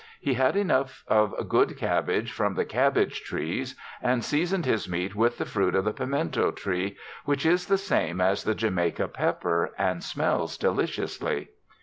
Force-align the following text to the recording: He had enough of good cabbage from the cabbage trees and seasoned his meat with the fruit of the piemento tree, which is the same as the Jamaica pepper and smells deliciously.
He 0.19 0.33
had 0.33 0.55
enough 0.55 1.03
of 1.07 1.35
good 1.47 1.77
cabbage 1.77 2.31
from 2.31 2.55
the 2.55 2.65
cabbage 2.65 3.21
trees 3.21 3.75
and 4.01 4.25
seasoned 4.25 4.65
his 4.65 4.89
meat 4.89 5.13
with 5.13 5.37
the 5.37 5.45
fruit 5.45 5.75
of 5.75 5.85
the 5.85 5.93
piemento 5.93 6.55
tree, 6.55 6.97
which 7.25 7.45
is 7.45 7.67
the 7.67 7.77
same 7.77 8.19
as 8.19 8.43
the 8.43 8.55
Jamaica 8.55 9.09
pepper 9.09 9.75
and 9.77 10.03
smells 10.03 10.57
deliciously. 10.57 11.49